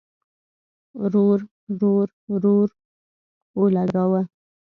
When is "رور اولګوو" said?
2.43-4.21